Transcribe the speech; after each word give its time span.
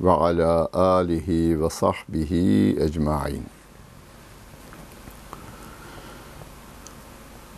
ve 0.00 0.10
ala 0.10 0.68
alihi 0.72 1.62
ve 1.62 1.70
sahbihi 1.70 2.76
ecmain. 2.80 3.44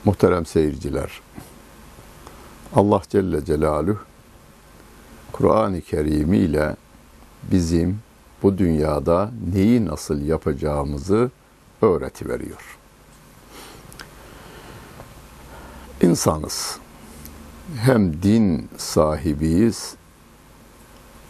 Muhterem 0.05 0.47
seyirciler, 0.47 1.21
Allah 2.75 3.03
Celle 3.09 3.45
Celaluhu 3.45 3.99
Kur'an-ı 5.33 5.81
Kerim 5.81 6.33
ile 6.33 6.77
bizim 7.53 7.99
bu 8.43 8.59
dünyada 8.59 9.31
neyi 9.55 9.87
nasıl 9.87 10.23
yapacağımızı 10.23 11.31
öğreti 11.83 12.29
veriyor. 12.29 12.79
İnsanız. 16.03 16.79
Hem 17.77 18.23
din 18.23 18.69
sahibiyiz, 18.77 19.95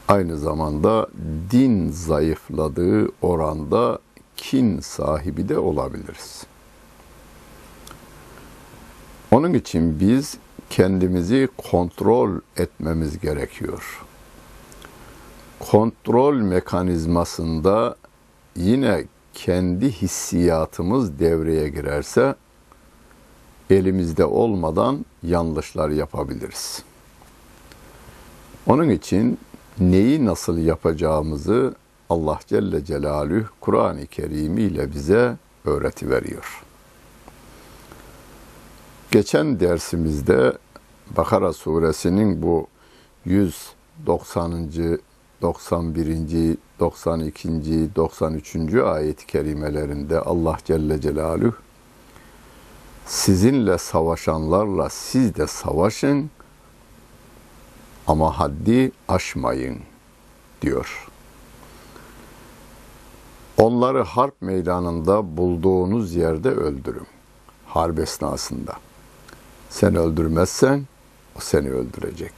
aynı 0.09 0.39
zamanda 0.39 1.07
din 1.51 1.91
zayıfladığı 1.91 3.09
oranda 3.23 3.99
kin 4.37 4.81
sahibi 4.81 5.49
de 5.49 5.59
olabiliriz. 5.59 6.47
Onun 9.31 9.55
için 9.55 10.01
biz 10.01 10.37
kendimizi 10.71 11.49
kontrol 11.71 12.41
etmemiz 12.57 13.21
gerekiyor. 13.21 14.05
Kontrol 15.71 16.35
mekanizmasında 16.35 17.97
yine 18.57 19.05
kendi 19.35 19.91
hissiyatımız 19.93 21.19
devreye 21.19 21.69
girerse 21.69 22.35
elimizde 23.71 24.25
olmadan 24.25 25.05
yanlışlar 25.23 25.91
yapabiliriz. 25.91 26.83
Onun 28.67 28.89
için 28.89 29.39
neyi 29.79 30.25
nasıl 30.25 30.59
yapacağımızı 30.59 31.75
Allah 32.11 32.39
Celle 32.47 32.85
Celaluhu 32.85 33.47
Kur'an-ı 33.61 34.07
Kerim 34.07 34.59
ile 34.59 34.93
bize 34.93 35.37
öğreti 35.65 36.11
veriyor. 36.11 36.63
Geçen 39.11 39.61
dersimizde 39.61 40.53
Bakara 41.17 41.53
suresinin 41.53 42.43
bu 42.43 42.67
190. 43.25 44.69
91. 45.45 46.57
92. 46.81 47.95
93. 47.97 48.75
ayet-i 48.75 49.27
kerimelerinde 49.27 50.21
Allah 50.21 50.57
Celle 50.65 51.01
Celaluhu 51.01 51.55
sizinle 53.07 53.79
savaşanlarla 53.79 54.89
siz 54.89 55.35
de 55.35 55.47
savaşın 55.47 56.31
ama 58.07 58.39
haddi 58.39 58.93
aşmayın 59.09 59.79
diyor. 60.63 61.09
Onları 63.59 64.03
harp 64.03 64.43
meydanında 64.43 65.37
bulduğunuz 65.37 66.15
yerde 66.15 66.51
öldürün. 66.51 67.07
Harp 67.67 67.99
esnasında. 67.99 68.73
Sen 69.71 69.95
öldürmezsen 69.95 70.87
o 71.37 71.41
seni 71.41 71.71
öldürecek. 71.71 72.35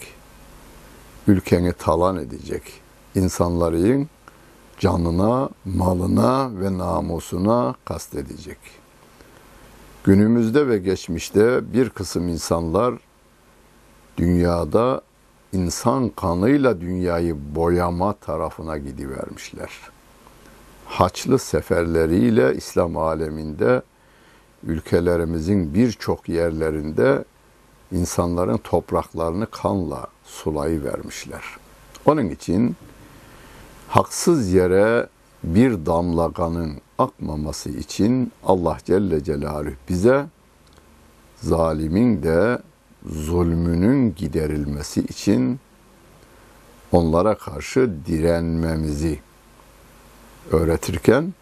Ülkeni 1.26 1.72
talan 1.72 2.16
edecek. 2.16 2.85
İnsanların 3.16 4.08
canına, 4.78 5.48
malına 5.64 6.50
ve 6.60 6.78
namusuna 6.78 7.74
kastedecek. 7.84 8.58
Günümüzde 10.04 10.68
ve 10.68 10.78
geçmişte 10.78 11.72
bir 11.72 11.90
kısım 11.90 12.28
insanlar 12.28 12.94
dünyada 14.16 15.00
insan 15.52 16.08
kanıyla 16.08 16.80
dünyayı 16.80 17.36
boyama 17.54 18.12
tarafına 18.12 18.78
gidivermişler. 18.78 19.70
Haçlı 20.86 21.38
seferleriyle 21.38 22.54
İslam 22.54 22.96
aleminde 22.96 23.82
ülkelerimizin 24.64 25.74
birçok 25.74 26.28
yerlerinde 26.28 27.24
insanların 27.92 28.58
topraklarını 28.58 29.46
kanla 29.46 30.06
sulayı 30.24 30.84
vermişler. 30.84 31.42
Onun 32.06 32.28
için 32.30 32.76
haksız 33.96 34.52
yere 34.52 35.06
bir 35.44 35.86
damla 35.86 36.32
kanın 36.32 36.72
akmaması 36.98 37.70
için 37.70 38.32
Allah 38.44 38.78
Celle 38.84 39.24
Celaluhu 39.24 39.74
bize 39.88 40.26
zalimin 41.36 42.22
de 42.22 42.58
zulmünün 43.06 44.14
giderilmesi 44.14 45.00
için 45.00 45.60
onlara 46.92 47.34
karşı 47.34 47.90
direnmemizi 48.06 49.18
öğretirken 50.52 51.34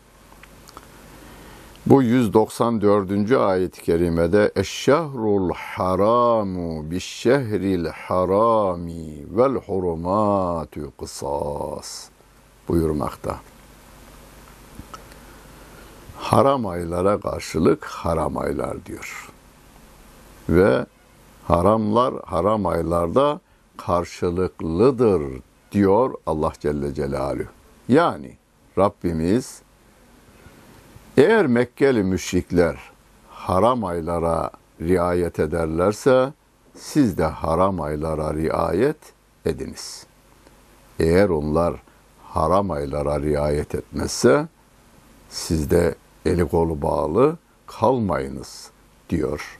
bu 1.86 2.02
194. 2.02 3.32
ayet-i 3.32 3.82
kerimede 3.82 4.52
Eşşehrul 4.56 5.50
haramu 5.54 6.90
bişşehril 6.90 7.86
harami 7.86 9.24
vel 9.36 9.54
hurumatu 9.54 10.92
kısas 10.98 12.13
buyurmakta. 12.68 13.40
Haram 16.16 16.66
aylara 16.66 17.20
karşılık 17.20 17.84
haram 17.84 18.36
aylar 18.36 18.86
diyor. 18.86 19.32
Ve 20.48 20.86
haramlar 21.44 22.14
haram 22.24 22.66
aylarda 22.66 23.40
karşılıklıdır 23.76 25.22
diyor 25.72 26.14
Allah 26.26 26.52
Celle 26.60 26.94
Celaluhu. 26.94 27.48
Yani 27.88 28.36
Rabbimiz 28.78 29.62
eğer 31.16 31.46
Mekkeli 31.46 32.02
müşrikler 32.02 32.76
haram 33.30 33.84
aylara 33.84 34.50
riayet 34.80 35.40
ederlerse 35.40 36.32
siz 36.74 37.18
de 37.18 37.24
haram 37.24 37.80
aylara 37.80 38.34
riayet 38.34 38.96
ediniz. 39.46 40.06
Eğer 40.98 41.28
onlar 41.28 41.74
haram 42.34 42.70
aylara 42.70 43.22
riayet 43.22 43.74
etmezse 43.74 44.48
siz 45.30 45.70
de 45.70 45.94
eli 46.26 46.48
kolu 46.48 46.82
bağlı 46.82 47.36
kalmayınız 47.66 48.70
diyor 49.10 49.58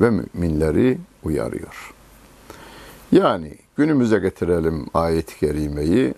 ve 0.00 0.10
müminleri 0.10 0.98
uyarıyor. 1.24 1.94
Yani 3.12 3.56
günümüze 3.76 4.18
getirelim 4.18 4.86
ayet-i 4.94 5.38
kerimeyi. 5.38 6.14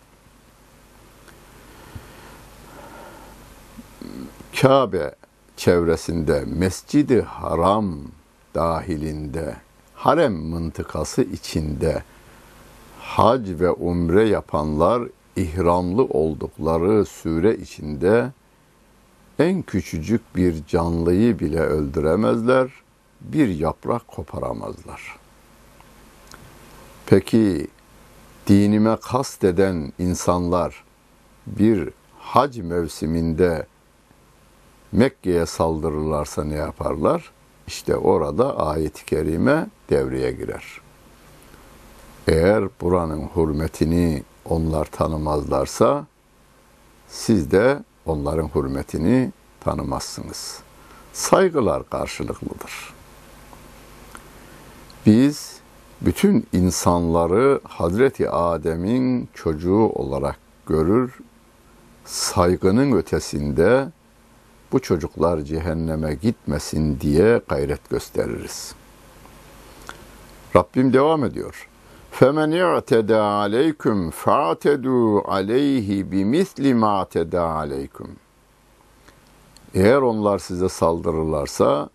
Kabe 4.61 5.15
çevresinde 5.57 6.45
Mescidi 6.47 7.23
Haram 7.23 7.99
dahilinde 8.55 9.57
harem 9.95 10.35
mıntıkası 10.35 11.23
içinde 11.23 12.03
hac 13.01 13.49
ve 13.49 13.71
umre 13.71 14.29
yapanlar 14.29 15.03
ihramlı 15.39 16.05
oldukları 16.05 17.05
süre 17.05 17.57
içinde 17.57 18.33
en 19.39 19.63
küçücük 19.63 20.37
bir 20.37 20.67
canlıyı 20.67 21.39
bile 21.39 21.61
öldüremezler, 21.61 22.71
bir 23.21 23.49
yaprak 23.49 24.09
koparamazlar. 24.09 25.19
Peki 27.07 27.67
dinime 28.47 28.97
kast 29.03 29.45
eden 29.45 29.93
insanlar 29.99 30.85
bir 31.47 31.89
hac 32.19 32.59
mevsiminde 32.59 33.67
Mekke'ye 34.93 35.47
saldırırlarsa 35.47 36.45
ne 36.45 36.55
yaparlar? 36.55 37.31
İşte 37.67 37.97
orada 37.97 38.59
ayet-i 38.59 39.05
kerime 39.05 39.67
devreye 39.91 40.33
girer. 40.33 40.81
Eğer 42.27 42.65
buranın 42.81 43.29
hürmetini 43.37 44.23
onlar 44.49 44.85
tanımazlarsa 44.85 46.07
siz 47.09 47.51
de 47.51 47.83
onların 48.07 48.51
hürmetini 48.55 49.33
tanımazsınız. 49.61 50.59
Saygılar 51.13 51.91
karşılıklıdır. 51.91 52.95
Biz 55.07 55.59
bütün 56.01 56.47
insanları 56.53 57.61
Hazreti 57.65 58.31
Adem'in 58.31 59.29
çocuğu 59.35 59.91
olarak 59.95 60.39
görür, 60.67 61.19
saygının 62.05 62.93
ötesinde 62.93 63.89
bu 64.73 64.81
çocuklar 64.81 65.41
cehenneme 65.41 66.15
gitmesin 66.15 67.01
diye 67.01 67.41
gayret 67.49 67.91
gösteririz. 67.91 68.75
Rabbim 70.57 70.93
devam 70.93 71.25
ediyor. 71.25 71.68
فَمَنْ 72.20 72.50
اِعْتَدَى 72.66 73.22
عَلَيْكُمْ 73.40 73.98
فَاعْتَدُوا 74.24 75.22
عَلَيْهِ 75.34 75.88
بِمِثْلِ 76.12 76.64
مَا 76.82 76.90
اَعْتَدَى 77.00 77.44
عَلَيْكُمْ 77.60 78.08
Eğer 79.74 79.98
onlar 79.98 80.40
size 80.40 80.70
saldırırlarsa 80.70 81.90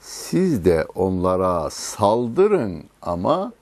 siz 0.00 0.64
de 0.64 0.86
onlara 0.94 1.70
saldırın 1.70 2.84
ama 3.02 3.52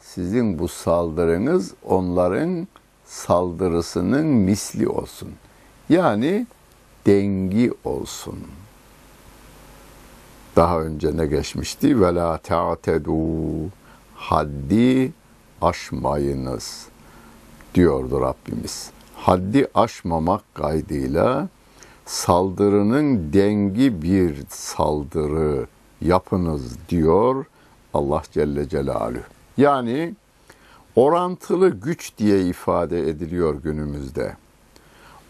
sizin 0.00 0.58
bu 0.58 0.68
saldırınız 0.68 1.74
onların 1.84 2.68
saldırısının 3.04 4.26
misli 4.26 4.88
olsun. 4.88 5.28
Yani 5.88 6.46
dengi 7.06 7.72
olsun. 7.84 8.38
Daha 10.56 10.80
önce 10.80 11.16
ne 11.16 11.26
geçmişti? 11.26 12.00
Ve 12.00 12.14
la 12.14 12.38
ta'tedu 12.38 13.16
haddi 14.14 15.12
aşmayınız 15.61 16.87
diyordu 17.75 18.21
Rabbimiz. 18.21 18.91
Haddi 19.15 19.67
aşmamak 19.75 20.55
kaydıyla 20.55 21.49
saldırının 22.05 23.33
dengi 23.33 24.01
bir 24.01 24.35
saldırı 24.49 25.67
yapınız 26.01 26.77
diyor 26.89 27.45
Allah 27.93 28.21
Celle 28.31 28.69
Celaluhu. 28.69 29.23
Yani 29.57 30.15
orantılı 30.95 31.69
güç 31.69 32.17
diye 32.17 32.45
ifade 32.45 33.09
ediliyor 33.09 33.55
günümüzde. 33.63 34.37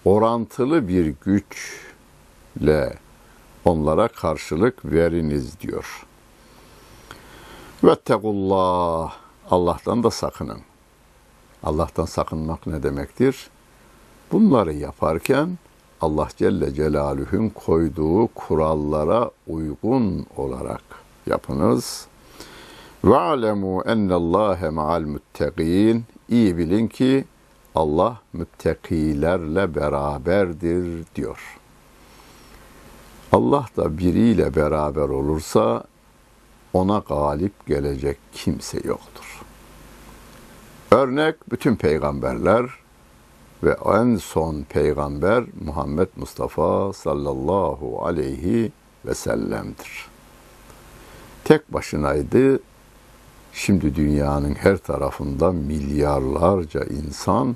Orantılı 0.05 0.87
bir 0.87 1.13
güçle 1.25 2.93
onlara 3.65 4.07
karşılık 4.07 4.85
veriniz 4.85 5.59
diyor. 5.59 6.05
Vettekullah. 7.83 9.28
Allah'tan 9.51 10.03
da 10.03 10.11
sakının. 10.11 10.59
Allah'tan 11.63 12.05
sakınmak 12.05 12.67
ne 12.67 12.83
demektir? 12.83 13.49
Bunları 14.31 14.73
yaparken 14.73 15.57
Allah 16.01 16.27
Celle 16.37 16.73
Celaluhu'nun 16.73 17.49
koyduğu 17.49 18.27
kurallara 18.27 19.31
uygun 19.47 20.25
olarak 20.37 20.83
yapınız. 21.27 22.07
Ve 23.03 23.17
alemu 23.17 23.83
ennallâhe 23.85 24.69
ma'al 24.69 25.01
müttegîn. 25.01 26.05
İyi 26.29 26.57
bilin 26.57 26.87
ki 26.87 27.25
Allah 27.75 28.17
müttakilerle 28.33 29.75
beraberdir 29.75 31.05
diyor. 31.15 31.59
Allah 33.31 33.65
da 33.77 33.97
biriyle 33.97 34.55
beraber 34.55 35.09
olursa 35.09 35.83
ona 36.73 36.97
galip 36.97 37.67
gelecek 37.67 38.17
kimse 38.33 38.77
yoktur. 38.83 39.41
Örnek 40.91 41.51
bütün 41.51 41.75
peygamberler 41.75 42.65
ve 43.63 43.77
en 43.85 44.15
son 44.15 44.63
peygamber 44.69 45.43
Muhammed 45.65 46.07
Mustafa 46.15 46.93
sallallahu 46.93 48.05
aleyhi 48.05 48.71
ve 49.05 49.13
sellem'dir. 49.13 50.07
Tek 51.43 51.73
başınaydı. 51.73 52.59
Şimdi 53.53 53.95
dünyanın 53.95 54.53
her 54.53 54.77
tarafında 54.77 55.51
milyarlarca 55.51 56.83
insan 56.83 57.55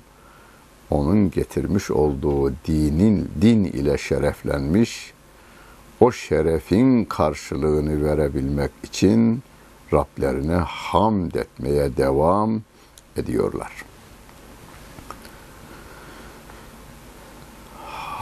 onun 0.89 1.31
getirmiş 1.31 1.91
olduğu 1.91 2.53
dinin 2.67 3.31
din 3.41 3.63
ile 3.63 3.97
şereflenmiş, 3.97 5.12
o 5.99 6.11
şerefin 6.11 7.05
karşılığını 7.05 8.05
verebilmek 8.05 8.71
için 8.83 9.43
Rablerine 9.93 10.55
hamd 10.55 11.33
etmeye 11.33 11.97
devam 11.97 12.61
ediyorlar. 13.17 13.71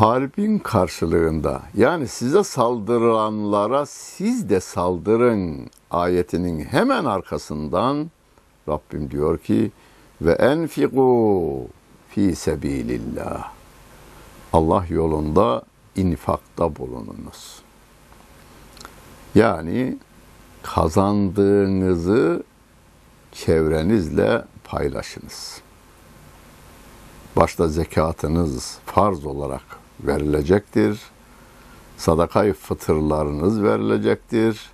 Harbin 0.02 0.60
karşılığında 0.60 1.62
yani 1.78 2.08
size 2.08 2.44
saldırılanlara 2.44 3.86
siz 3.86 4.50
de 4.50 4.60
saldırın 4.60 5.70
ayetinin 5.92 6.66
hemen 6.66 7.06
arkasından 7.06 8.12
Rabbim 8.70 9.12
diyor 9.12 9.38
ki 9.38 9.72
ve 10.22 10.32
enfiku 10.32 11.68
fi 12.10 12.36
sebilillah. 12.36 13.52
Allah 14.54 14.86
yolunda 14.90 15.64
infakta 15.96 16.76
bulununuz. 16.76 17.62
Yani 19.36 19.98
kazandığınızı 20.64 22.44
çevrenizle 23.32 24.46
paylaşınız. 24.64 25.62
Başta 27.36 27.68
zekatınız 27.68 28.78
farz 28.86 29.26
olarak 29.26 29.64
verilecektir. 30.04 31.00
Sadakayı 31.98 32.54
fıtırlarınız 32.54 33.64
verilecektir. 33.64 34.70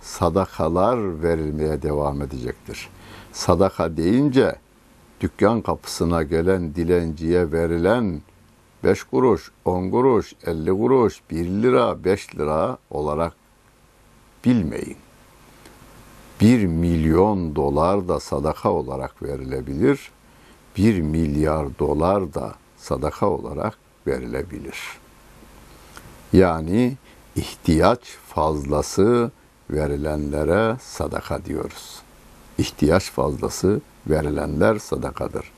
Sadakalar 0.00 1.22
verilmeye 1.22 1.82
devam 1.82 2.22
edecektir. 2.22 2.88
Sadaka 3.32 3.96
deyince 3.96 4.56
dükkan 5.20 5.60
kapısına 5.60 6.22
gelen 6.22 6.74
dilenciye 6.74 7.52
verilen 7.52 8.22
5 8.84 9.02
kuruş, 9.02 9.50
10 9.64 9.90
kuruş, 9.90 10.32
50 10.46 10.70
kuruş, 10.70 11.20
1 11.30 11.44
lira, 11.44 12.04
5 12.04 12.36
lira 12.36 12.78
olarak 12.90 13.32
bilmeyin. 14.44 14.96
1 16.40 16.66
milyon 16.66 17.56
dolar 17.56 18.08
da 18.08 18.20
sadaka 18.20 18.70
olarak 18.70 19.22
verilebilir. 19.22 20.10
1 20.76 21.00
milyar 21.00 21.78
dolar 21.78 22.34
da 22.34 22.54
sadaka 22.78 23.26
olarak 23.28 23.78
verilebilir. 24.06 24.78
Yani 26.32 26.96
ihtiyaç 27.36 28.00
fazlası 28.26 29.30
verilenlere 29.70 30.76
sadaka 30.80 31.44
diyoruz. 31.44 32.02
İhtiyaç 32.58 33.10
fazlası 33.10 33.80
verilenler 34.06 34.78
sadakadır. 34.78 35.52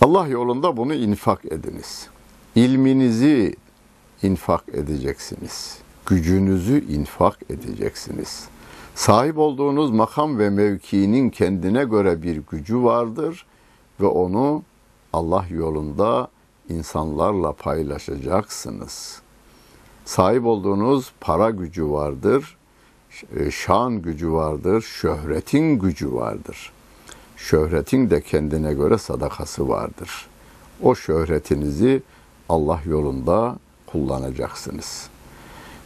Allah 0.00 0.28
yolunda 0.28 0.76
bunu 0.76 0.94
infak 0.94 1.44
ediniz. 1.44 2.08
İlminizi 2.54 3.54
infak 4.22 4.68
edeceksiniz. 4.68 5.78
Gücünüzü 6.06 6.84
infak 6.92 7.38
edeceksiniz. 7.50 8.48
Sahip 8.94 9.38
olduğunuz 9.38 9.90
makam 9.90 10.38
ve 10.38 10.50
mevkinin 10.50 11.30
kendine 11.30 11.84
göre 11.84 12.22
bir 12.22 12.42
gücü 12.50 12.82
vardır 12.82 13.46
ve 14.00 14.06
onu 14.06 14.62
Allah 15.12 15.46
yolunda 15.50 16.28
insanlarla 16.68 17.52
paylaşacaksınız. 17.52 19.22
Sahip 20.04 20.46
olduğunuz 20.46 21.12
para 21.20 21.50
gücü 21.50 21.90
vardır, 21.90 22.56
şan 23.50 24.02
gücü 24.02 24.32
vardır, 24.32 24.80
şöhretin 24.82 25.78
gücü 25.78 26.12
vardır.'' 26.14 26.79
Şöhretin 27.40 28.10
de 28.10 28.20
kendine 28.20 28.74
göre 28.74 28.98
sadakası 28.98 29.68
vardır. 29.68 30.26
O 30.82 30.94
şöhretinizi 30.94 32.02
Allah 32.48 32.80
yolunda 32.86 33.56
kullanacaksınız. 33.86 35.08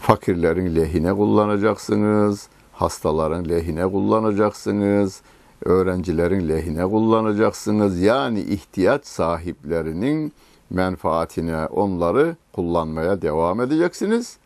Fakirlerin 0.00 0.76
lehine 0.76 1.12
kullanacaksınız, 1.12 2.48
hastaların 2.72 3.48
lehine 3.48 3.82
kullanacaksınız, 3.86 5.20
öğrencilerin 5.64 6.48
lehine 6.48 6.82
kullanacaksınız. 6.84 8.00
Yani 8.00 8.40
ihtiyaç 8.40 9.06
sahiplerinin 9.06 10.32
menfaatine 10.70 11.66
onları 11.66 12.36
kullanmaya 12.52 13.22
devam 13.22 13.60
edeceksiniz. 13.60 14.36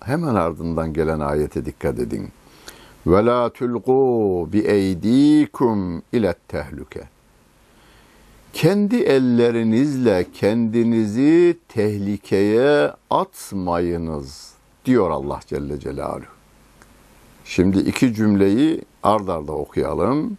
Hemen 0.00 0.34
ardından 0.34 0.92
gelen 0.92 1.20
ayete 1.20 1.64
dikkat 1.64 1.98
edin 1.98 2.28
ve 3.06 3.26
la 3.26 3.48
tulqu 3.48 4.48
bi 4.52 4.58
eydikum 4.58 6.02
ile 6.12 6.34
tehlike. 6.48 7.02
Kendi 8.52 8.96
ellerinizle 8.96 10.26
kendinizi 10.32 11.58
tehlikeye 11.68 12.92
atmayınız 13.10 14.54
diyor 14.84 15.10
Allah 15.10 15.40
Celle 15.46 15.80
Celaluhu. 15.80 16.24
Şimdi 17.44 17.78
iki 17.78 18.14
cümleyi 18.14 18.82
ard 19.02 19.28
arda 19.28 19.52
okuyalım. 19.52 20.38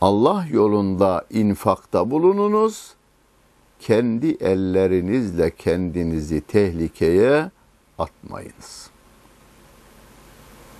Allah 0.00 0.46
yolunda 0.50 1.24
infakta 1.30 2.10
bulununuz. 2.10 2.94
Kendi 3.80 4.30
ellerinizle 4.30 5.50
kendinizi 5.50 6.40
tehlikeye 6.40 7.50
atmayınız. 7.98 8.91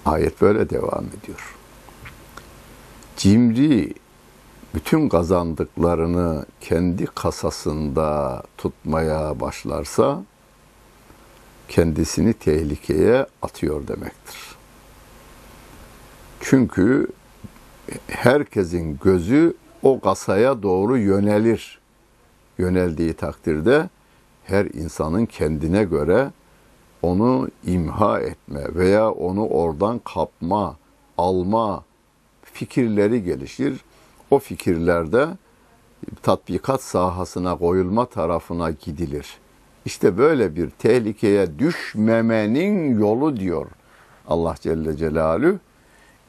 Ayet 0.07 0.41
böyle 0.41 0.71
devam 0.71 1.05
ediyor. 1.21 1.57
Cimri 3.17 3.95
bütün 4.75 5.09
kazandıklarını 5.09 6.47
kendi 6.61 7.07
kasasında 7.07 8.43
tutmaya 8.59 9.41
başlarsa 9.41 10.23
kendisini 11.69 12.33
tehlikeye 12.33 13.27
atıyor 13.43 13.89
demektir. 13.89 14.57
Çünkü 16.41 17.09
herkesin 18.07 18.99
gözü 19.05 19.55
o 19.83 20.01
kasaya 20.01 20.63
doğru 20.63 20.99
yönelir. 20.99 21.81
Yöneldiği 22.59 23.15
takdirde 23.15 23.89
her 24.45 24.65
insanın 24.67 25.27
kendine 25.27 25.85
göre 25.85 26.31
onu 27.03 27.49
imha 27.65 28.21
etme 28.21 28.75
veya 28.75 29.11
onu 29.11 29.47
oradan 29.47 30.01
kapma, 30.15 30.77
alma 31.19 31.85
fikirleri 32.43 33.25
gelişir. 33.25 33.81
O 34.31 34.39
fikirlerde 34.39 35.29
tatbikat 36.23 36.83
sahasına 36.83 37.59
koyulma 37.59 38.07
tarafına 38.07 38.71
gidilir. 38.71 39.27
İşte 39.85 40.19
böyle 40.19 40.57
bir 40.57 40.71
tehlikeye 40.71 41.59
düşmemenin 41.59 42.99
yolu 42.99 43.37
diyor 43.37 43.67
Allah 44.29 44.55
Celle 44.61 44.97
Celaluhu 44.97 45.59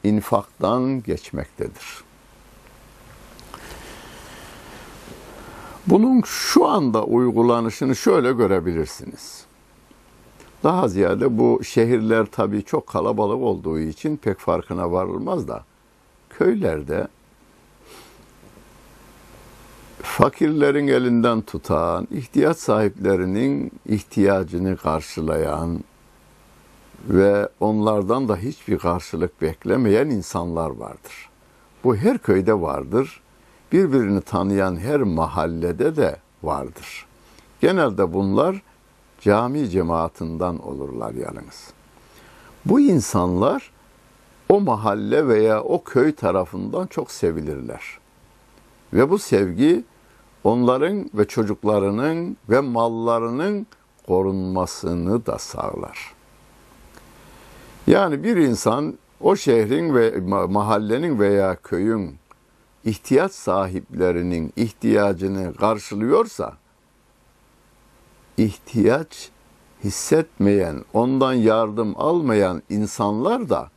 infaktan 0.04 1.02
geçmektedir. 1.02 2.04
Bunun 5.86 6.22
şu 6.22 6.66
anda 6.66 7.04
uygulanışını 7.04 7.96
şöyle 7.96 8.32
görebilirsiniz. 8.32 9.44
Daha 10.64 10.88
ziyade 10.88 11.38
bu 11.38 11.64
şehirler 11.64 12.26
tabii 12.26 12.62
çok 12.62 12.86
kalabalık 12.86 13.42
olduğu 13.42 13.78
için 13.78 14.16
pek 14.16 14.38
farkına 14.38 14.92
varılmaz 14.92 15.48
da 15.48 15.64
köylerde 16.30 17.08
fakirlerin 20.02 20.88
elinden 20.88 21.40
tutan, 21.40 22.08
ihtiyaç 22.10 22.56
sahiplerinin 22.56 23.72
ihtiyacını 23.88 24.76
karşılayan 24.76 25.84
ve 27.08 27.48
onlardan 27.60 28.28
da 28.28 28.36
hiçbir 28.36 28.78
karşılık 28.78 29.42
beklemeyen 29.42 30.06
insanlar 30.06 30.70
vardır. 30.70 31.28
Bu 31.84 31.96
her 31.96 32.18
köyde 32.18 32.60
vardır. 32.60 33.20
Birbirini 33.72 34.20
tanıyan 34.20 34.76
her 34.76 35.00
mahallede 35.00 35.96
de 35.96 36.16
vardır. 36.42 37.06
Genelde 37.60 38.12
bunlar 38.12 38.62
cami 39.24 39.70
cemaatinden 39.70 40.58
olurlar 40.58 41.14
yalnız. 41.14 41.72
Bu 42.64 42.80
insanlar 42.80 43.70
o 44.48 44.60
mahalle 44.60 45.28
veya 45.28 45.62
o 45.62 45.84
köy 45.84 46.14
tarafından 46.14 46.86
çok 46.86 47.10
sevilirler. 47.10 47.98
Ve 48.92 49.10
bu 49.10 49.18
sevgi 49.18 49.84
onların 50.44 51.10
ve 51.14 51.24
çocuklarının 51.24 52.36
ve 52.50 52.60
mallarının 52.60 53.66
korunmasını 54.06 55.26
da 55.26 55.38
sağlar. 55.38 56.14
Yani 57.86 58.24
bir 58.24 58.36
insan 58.36 58.98
o 59.20 59.36
şehrin 59.36 59.94
ve 59.94 60.20
mahallenin 60.46 61.18
veya 61.18 61.56
köyün 61.56 62.16
ihtiyaç 62.84 63.32
sahiplerinin 63.32 64.52
ihtiyacını 64.56 65.54
karşılıyorsa 65.54 66.63
ihtiyaç 68.38 69.30
hissetmeyen, 69.84 70.84
ondan 70.92 71.32
yardım 71.32 71.94
almayan 71.96 72.62
insanlar 72.70 73.48
da 73.48 73.70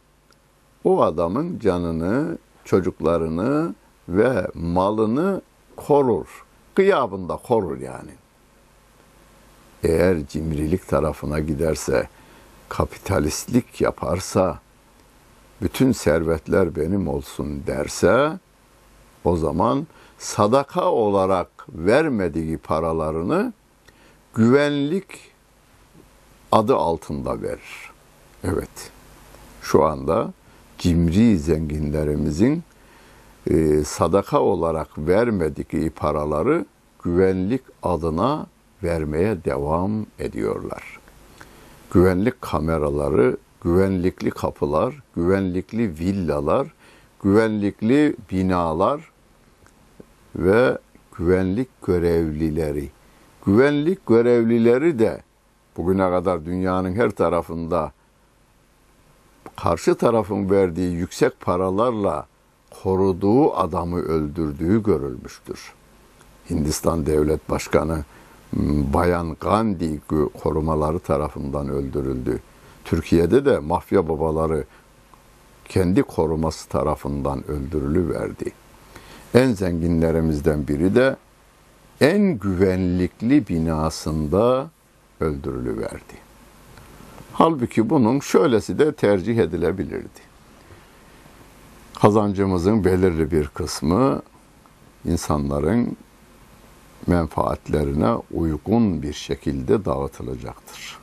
o 0.84 1.02
adamın 1.02 1.60
canını, 1.60 2.38
çocuklarını 2.66 3.76
ve 4.10 4.48
malını 4.54 5.42
korur. 5.76 6.46
Gıyabında 6.76 7.38
korur 7.38 7.78
yani. 7.80 8.12
Eğer 9.84 10.28
cimrilik 10.28 10.88
tarafına 10.88 11.40
giderse, 11.40 12.10
kapitalistlik 12.70 13.82
yaparsa, 13.82 14.60
bütün 15.62 15.92
servetler 15.92 16.76
benim 16.76 17.08
olsun 17.08 17.64
derse, 17.68 18.40
o 19.24 19.36
zaman 19.36 19.88
sadaka 20.18 20.86
olarak 20.86 21.50
vermediği 21.70 22.58
paralarını 22.58 23.54
güvenlik 24.38 25.06
adı 26.52 26.76
altında 26.76 27.42
verir. 27.42 27.92
Evet, 28.44 28.92
şu 29.62 29.84
anda 29.84 30.34
cimri 30.78 31.38
zenginlerimizin 31.38 32.64
e, 33.50 33.84
sadaka 33.84 34.42
olarak 34.42 34.98
vermedikleri 34.98 35.90
paraları 35.90 36.66
güvenlik 37.04 37.62
adına 37.84 38.46
vermeye 38.84 39.44
devam 39.46 40.06
ediyorlar. 40.20 41.00
Güvenlik 41.92 42.42
kameraları, 42.42 43.38
güvenlikli 43.64 44.30
kapılar, 44.30 44.96
güvenlikli 45.16 46.00
villalar, 46.00 46.68
güvenlikli 47.24 48.16
binalar 48.32 49.12
ve 50.36 50.78
güvenlik 51.18 51.68
görevlileri 51.86 52.97
güvenlik 53.48 54.06
görevlileri 54.06 55.00
de 55.00 55.22
bugüne 55.78 56.10
kadar 56.10 56.46
dünyanın 56.46 56.96
her 56.96 57.12
tarafında 57.12 57.92
karşı 59.56 59.96
tarafın 59.96 60.50
verdiği 60.50 60.92
yüksek 60.92 61.40
paralarla 61.40 62.28
koruduğu 62.84 63.56
adamı 63.56 64.00
öldürdüğü 64.00 64.84
görülmüştür. 64.84 65.74
Hindistan 66.50 67.06
Devlet 67.06 67.50
Başkanı 67.50 68.04
Bayan 68.94 69.38
Gandhi 69.40 70.02
korumaları 70.42 71.00
tarafından 71.00 71.70
öldürüldü. 71.70 72.40
Türkiye'de 72.86 73.46
de 73.46 73.60
mafya 73.60 74.10
babaları 74.10 74.64
kendi 75.66 76.04
koruması 76.04 76.70
tarafından 76.70 77.48
öldürülüverdi. 77.48 78.52
En 79.34 79.54
zenginlerimizden 79.54 80.68
biri 80.68 80.96
de 80.96 81.16
en 82.02 82.40
güvenlikli 82.40 83.48
binasında 83.48 84.70
öldürülüverdi. 85.20 86.18
Halbuki 87.34 87.90
bunun 87.90 88.20
şöylesi 88.20 88.80
de 88.80 88.92
tercih 88.92 89.38
edilebilirdi. 89.38 90.28
Kazancımızın 92.02 92.86
belirli 92.86 93.32
bir 93.32 93.48
kısmı 93.48 94.22
insanların 95.06 95.98
menfaatlerine 97.08 98.10
uygun 98.32 99.02
bir 99.02 99.14
şekilde 99.14 99.86
dağıtılacaktır. 99.86 100.98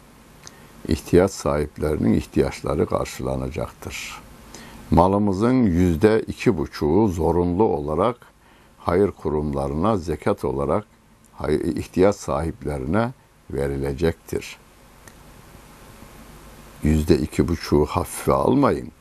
İhtiyaç 0.89 1.31
sahiplerinin 1.31 2.13
ihtiyaçları 2.13 2.87
karşılanacaktır. 2.87 4.21
Malımızın 4.91 5.63
yüzde 5.63 6.21
iki 6.27 6.59
buçuğu 6.59 7.09
zorunlu 7.09 7.65
olarak 7.65 8.34
hayır 8.85 9.11
kurumlarına 9.11 9.97
zekat 9.97 10.45
olarak 10.45 10.85
ihtiyaç 11.51 12.17
sahiplerine 12.17 13.13
verilecektir. 13.51 14.57
Yüzde 16.83 17.19
iki 17.19 17.49
buçuğu 17.49 17.87
hafife 17.87 18.33
almayın. 18.33 18.93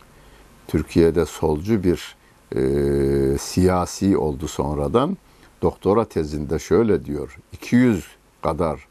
Türkiye'de 0.67 1.25
solcu 1.25 1.83
bir 1.83 2.15
e, 2.55 3.37
siyasi 3.37 4.17
oldu 4.17 4.47
sonradan 4.47 5.17
doktora 5.61 6.05
tezinde 6.05 6.59
şöyle 6.59 7.05
diyor. 7.05 7.37
200 7.51 8.05
kadar 8.41 8.87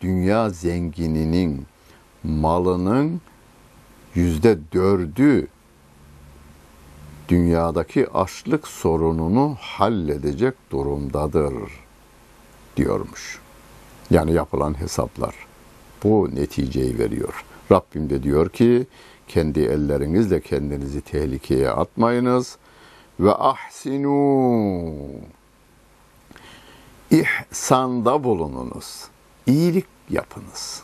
dünya 0.00 0.50
zengininin 0.50 1.66
malının 2.24 3.20
yüzde 4.14 4.58
dördü 4.72 5.48
dünyadaki 7.28 8.08
açlık 8.10 8.68
sorununu 8.68 9.56
halledecek 9.60 10.54
durumdadır 10.70 11.54
diyormuş. 12.76 13.40
Yani 14.10 14.32
yapılan 14.32 14.80
hesaplar 14.80 15.34
bu 16.04 16.30
neticeyi 16.34 16.98
veriyor. 16.98 17.44
Rabbim 17.72 18.10
de 18.10 18.22
diyor 18.22 18.48
ki 18.48 18.86
kendi 19.28 19.60
ellerinizle 19.60 20.40
kendinizi 20.40 21.00
tehlikeye 21.00 21.70
atmayınız 21.70 22.56
ve 23.20 23.34
ahsinu 23.34 24.92
ihsanda 27.10 28.24
bulununuz. 28.24 29.04
İyilik 29.46 29.86
yapınız. 30.10 30.82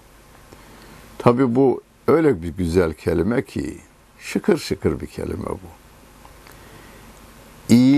Tabi 1.19 1.55
bu 1.55 1.81
öyle 2.09 2.43
bir 2.43 2.49
güzel 2.49 2.95
kelime 2.95 3.45
ki 3.45 3.79
şıkır 4.19 4.59
şıkır 4.59 5.01
bir 5.01 5.07
kelime 5.07 5.47
bu. 5.47 5.82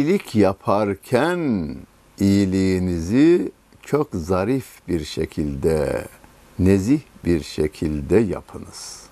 İyilik 0.04 0.34
yaparken 0.34 1.74
iyiliğinizi 2.20 3.52
çok 3.82 4.08
zarif 4.12 4.66
bir 4.88 5.04
şekilde, 5.04 6.04
nezih 6.58 7.00
bir 7.24 7.42
şekilde 7.42 8.16
yapınız. 8.16 9.02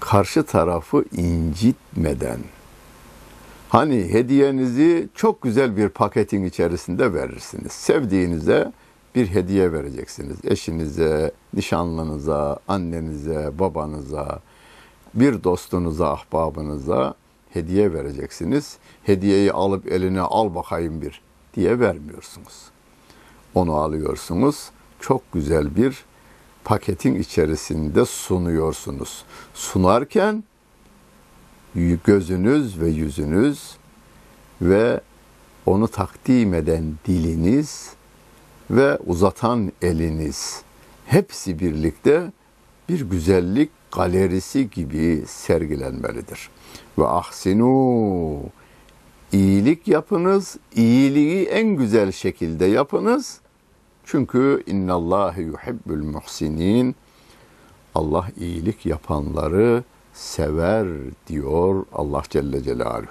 Karşı 0.00 0.42
tarafı 0.42 1.04
incitmeden, 1.16 2.38
Hani 3.68 4.12
hediyenizi 4.12 5.08
çok 5.14 5.42
güzel 5.42 5.76
bir 5.76 5.88
paketin 5.88 6.44
içerisinde 6.44 7.14
verirsiniz. 7.14 7.72
Sevdiğinize 7.72 8.72
bir 9.14 9.26
hediye 9.26 9.72
vereceksiniz. 9.72 10.36
Eşinize, 10.44 11.32
nişanlınıza, 11.54 12.58
annenize, 12.68 13.50
babanıza, 13.58 14.40
bir 15.14 15.44
dostunuza, 15.44 16.12
ahbabınıza 16.12 17.14
hediye 17.56 17.92
vereceksiniz. 17.92 18.76
Hediyeyi 19.02 19.52
alıp 19.52 19.92
eline 19.92 20.20
al 20.20 20.54
bakayım 20.54 21.02
bir 21.02 21.20
diye 21.54 21.80
vermiyorsunuz. 21.80 22.62
Onu 23.54 23.74
alıyorsunuz. 23.74 24.70
Çok 25.00 25.32
güzel 25.32 25.76
bir 25.76 26.04
paketin 26.64 27.14
içerisinde 27.14 28.04
sunuyorsunuz. 28.04 29.24
Sunarken 29.54 30.44
gözünüz 32.04 32.80
ve 32.80 32.88
yüzünüz 32.88 33.76
ve 34.62 35.00
onu 35.66 35.88
takdim 35.88 36.54
eden 36.54 36.94
diliniz 37.06 37.90
ve 38.70 38.98
uzatan 39.06 39.72
eliniz 39.82 40.62
hepsi 41.06 41.58
birlikte 41.58 42.32
bir 42.88 43.00
güzellik 43.00 43.70
galerisi 43.92 44.70
gibi 44.70 45.24
sergilenmelidir. 45.26 46.50
Ve 46.98 47.06
ahsinu 47.06 48.42
iyilik 49.32 49.88
yapınız, 49.88 50.56
iyiliği 50.74 51.46
en 51.46 51.68
güzel 51.68 52.12
şekilde 52.12 52.64
yapınız. 52.64 53.40
Çünkü 54.04 54.62
innallâhe 54.66 55.42
yuhibbül 55.42 56.04
muhsinin. 56.04 56.96
Allah 57.94 58.28
iyilik 58.36 58.86
yapanları 58.86 59.84
sever 60.14 60.88
diyor 61.26 61.86
Allah 61.92 62.22
Celle 62.30 62.62
Celaluhu. 62.62 63.10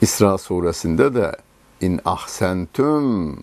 İsra 0.00 0.38
suresinde 0.38 1.14
de 1.14 1.36
in 1.80 2.00
ahsentum 2.04 3.38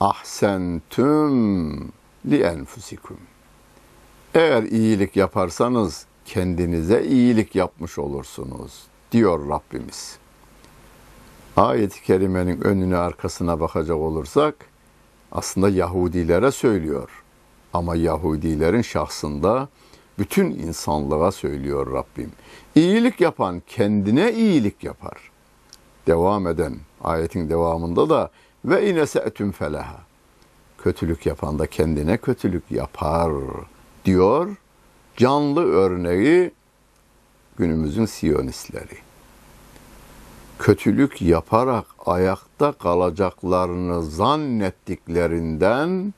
ahsentum 0.00 1.78
li 2.26 2.42
enfusikum. 2.42 3.18
Eğer 4.34 4.62
iyilik 4.62 5.16
yaparsanız 5.16 6.06
kendinize 6.24 7.04
iyilik 7.04 7.54
yapmış 7.54 7.98
olursunuz 7.98 8.82
diyor 9.12 9.48
Rabbimiz. 9.48 10.18
Ayet-i 11.56 12.02
kerimenin 12.02 12.60
önüne 12.60 12.96
arkasına 12.96 13.60
bakacak 13.60 13.96
olursak 13.96 14.54
aslında 15.32 15.68
Yahudilere 15.68 16.50
söylüyor 16.50 17.22
ama 17.72 17.96
Yahudilerin 17.96 18.82
şahsında 18.82 19.68
bütün 20.18 20.50
insanlığa 20.50 21.32
söylüyor 21.32 21.92
Rabbim. 21.92 22.32
İyilik 22.74 23.20
yapan 23.20 23.62
kendine 23.66 24.32
iyilik 24.32 24.84
yapar. 24.84 25.30
Devam 26.06 26.46
eden 26.46 26.76
ayetin 27.04 27.50
devamında 27.50 28.08
da 28.08 28.30
ve 28.64 28.90
ine 28.90 29.06
se'tüm 29.06 29.52
feleha. 29.52 30.00
Kötülük 30.78 31.26
yapan 31.26 31.58
da 31.58 31.66
kendine 31.66 32.16
kötülük 32.16 32.70
yapar 32.70 33.32
diyor. 34.04 34.56
Canlı 35.16 35.64
örneği 35.64 36.50
günümüzün 37.58 38.06
Siyonistleri. 38.06 38.96
Kötülük 40.58 41.22
yaparak 41.22 41.86
ayakta 42.06 42.72
kalacaklarını 42.72 44.02
zannettiklerinden 44.02 46.14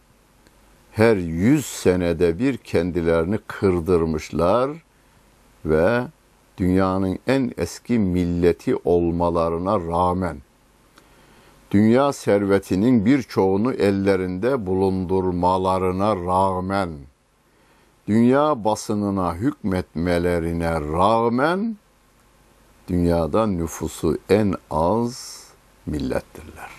her 0.92 1.16
yüz 1.16 1.66
senede 1.66 2.38
bir 2.38 2.56
kendilerini 2.56 3.38
kırdırmışlar 3.46 4.70
ve 5.64 6.02
dünyanın 6.58 7.18
en 7.26 7.52
eski 7.56 7.98
milleti 7.98 8.76
olmalarına 8.84 9.80
rağmen 9.80 10.36
dünya 11.70 12.12
servetinin 12.12 13.06
birçoğunu 13.06 13.72
ellerinde 13.72 14.66
bulundurmalarına 14.66 16.16
rağmen 16.16 16.90
dünya 18.06 18.64
basınına 18.64 19.34
hükmetmelerine 19.34 20.70
rağmen 20.70 21.76
dünyada 22.88 23.46
nüfusu 23.46 24.18
en 24.28 24.54
az 24.70 25.44
millettirler. 25.86 26.70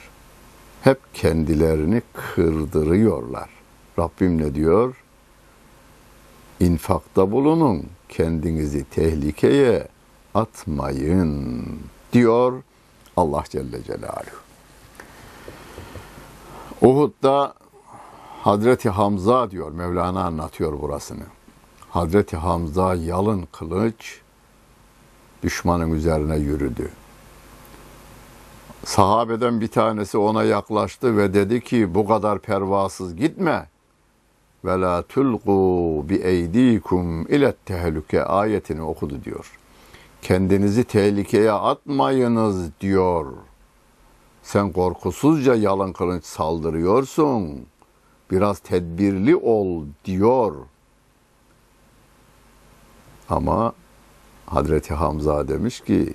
Hep 0.82 1.00
kendilerini 1.14 2.02
kırdırıyorlar. 2.14 3.50
Rabbim 4.00 4.42
ne 4.42 4.56
diyor? 4.56 5.04
İnfakta 6.60 7.32
bulunun, 7.32 7.86
kendinizi 8.10 8.84
tehlikeye 8.84 9.88
atmayın 10.34 11.66
diyor 12.14 12.64
Allah 13.18 13.44
Celle 13.50 13.84
Celaluhu. 13.84 14.38
Uhud'da 16.82 17.54
Hazreti 18.48 18.90
Hamza 18.90 19.52
diyor, 19.52 19.72
Mevlana 19.72 20.24
anlatıyor 20.24 20.82
burasını. 20.82 21.24
Hazreti 21.90 22.38
Hamza 22.38 22.96
yalın 22.96 23.48
kılıç 23.52 24.22
düşmanın 25.44 25.92
üzerine 25.92 26.38
yürüdü. 26.38 26.90
Sahabeden 28.86 29.62
bir 29.62 29.68
tanesi 29.68 30.18
ona 30.18 30.44
yaklaştı 30.44 31.18
ve 31.18 31.34
dedi 31.34 31.62
ki 31.64 31.96
bu 31.96 32.08
kadar 32.08 32.40
pervasız 32.40 33.16
gitme. 33.16 33.70
Ve 34.66 34.82
la 34.82 35.02
tulqu 35.02 36.10
bi 36.10 36.16
eydikum 36.16 37.28
ile 37.28 37.54
tehlike 37.66 38.24
ayetini 38.24 38.82
okudu 38.82 39.24
diyor. 39.24 39.58
Kendinizi 40.22 40.84
tehlikeye 40.84 41.52
atmayınız 41.52 42.80
diyor. 42.82 43.26
Sen 44.44 44.72
korkusuzca 44.72 45.56
yalın 45.56 45.94
kılıç 45.94 46.26
saldırıyorsun. 46.26 47.68
Biraz 48.32 48.60
tedbirli 48.60 49.36
ol 49.36 49.86
diyor. 50.06 50.56
Ama 53.30 53.74
Hazreti 54.46 54.94
Hamza 54.94 55.48
demiş 55.48 55.82
ki 55.82 56.14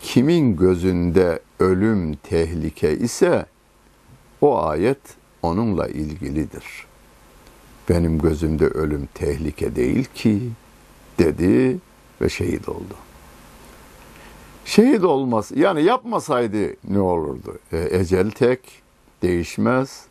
kimin 0.00 0.56
gözünde 0.56 1.40
ölüm 1.58 2.16
tehlike 2.16 2.98
ise 2.98 3.46
o 4.40 4.62
ayet 4.62 4.98
onunla 5.42 5.88
ilgilidir. 5.88 6.86
Benim 7.88 8.18
gözümde 8.18 8.66
ölüm 8.66 9.08
tehlike 9.14 9.76
değil 9.76 10.04
ki 10.14 10.50
dedi 11.18 11.78
ve 12.20 12.28
şehit 12.28 12.68
oldu. 12.68 12.94
Şehit 14.64 15.04
olmaz 15.04 15.50
yani 15.54 15.82
yapmasaydı 15.82 16.76
ne 16.88 17.00
olurdu? 17.00 17.58
E, 17.72 17.88
ecel 17.90 18.30
tek 18.30 18.60
değişmez, 19.22 20.04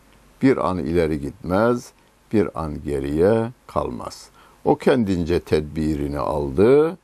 bir 0.43 0.69
an 0.69 0.77
ileri 0.77 1.21
gitmez, 1.21 1.91
bir 2.34 2.62
an 2.63 2.84
geriye 2.84 3.51
kalmaz. 3.67 4.29
O 4.65 4.75
kendince 4.75 5.39
tedbirini 5.39 6.19
aldı 6.19 6.97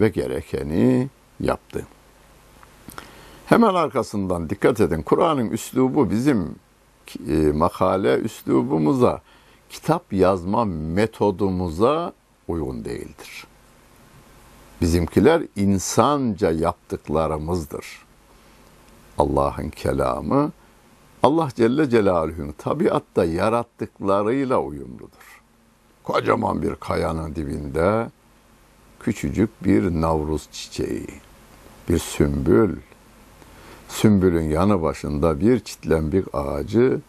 ve 0.00 0.08
gerekeni 0.08 1.08
yaptı. 1.40 1.86
Hemen 3.46 3.74
arkasından 3.74 4.50
dikkat 4.50 4.80
edin. 4.80 5.02
Kur'an'ın 5.02 5.50
üslubu 5.50 6.10
bizim 6.10 6.54
e, 7.28 7.36
makale 7.36 8.14
üslubumuza, 8.14 9.20
kitap 9.70 10.12
yazma 10.12 10.64
metodumuza 10.64 12.12
uygun 12.48 12.84
değildir. 12.84 13.44
Bizimkiler 14.80 15.42
insanca 15.56 16.50
yaptıklarımızdır. 16.50 17.86
Allah'ın 19.18 19.70
kelamı 19.70 20.52
Allah 21.22 21.48
Celle 21.56 21.90
Celaluhu'nun 21.90 22.52
tabiatta 22.58 23.24
yarattıklarıyla 23.24 24.60
uyumludur. 24.60 25.42
Kocaman 26.04 26.62
bir 26.62 26.74
kayanın 26.74 27.34
dibinde 27.34 28.10
küçücük 29.00 29.64
bir 29.64 29.82
navruz 30.00 30.48
çiçeği, 30.52 31.06
bir 31.88 31.98
sümbül, 31.98 32.76
sümbülün 33.88 34.50
yanı 34.50 34.82
başında 34.82 35.40
bir 35.40 35.60
çitlenbik 35.60 36.34
ağacı, 36.34 37.00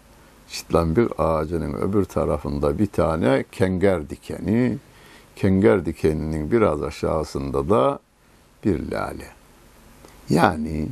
çitlenbik 0.50 1.20
ağacının 1.20 1.74
öbür 1.74 2.06
tarafında 2.06 2.80
bir 2.80 2.88
tane 2.88 3.46
kenger 3.52 4.10
dikeni, 4.10 4.78
kenger 5.36 5.86
dikeninin 5.86 6.52
biraz 6.52 6.84
aşağısında 6.84 7.70
da 7.70 8.00
bir 8.66 8.92
lale. 8.92 9.28
Yani 10.30 10.88